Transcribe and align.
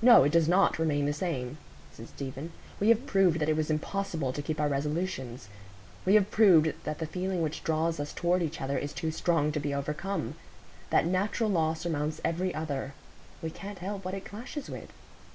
"No, 0.00 0.24
it 0.24 0.32
does 0.32 0.48
not 0.48 0.78
remain 0.78 1.04
the 1.04 1.12
same," 1.12 1.58
said 1.92 2.08
Stephen. 2.08 2.50
"We 2.80 2.88
have 2.88 3.04
proved 3.06 3.40
that 3.40 3.48
it 3.50 3.56
was 3.56 3.68
impossible 3.68 4.32
to 4.32 4.40
keep 4.40 4.58
our 4.58 4.70
resolutions. 4.70 5.50
We 6.06 6.14
have 6.14 6.30
proved 6.30 6.72
that 6.84 6.98
the 6.98 7.04
feeling 7.04 7.42
which 7.42 7.62
draws 7.62 8.00
us 8.00 8.14
toward 8.14 8.42
each 8.42 8.62
other 8.62 8.78
is 8.78 8.94
too 8.94 9.10
strong 9.10 9.52
to 9.52 9.60
be 9.60 9.74
overcome. 9.74 10.34
That 10.88 11.04
natural 11.04 11.50
law 11.50 11.74
surmounts 11.74 12.22
every 12.24 12.54
other; 12.54 12.94
we 13.42 13.50
can't 13.50 13.80
help 13.80 14.02
what 14.02 14.14
it 14.14 14.24
clashes 14.24 14.70
with." 14.70 14.88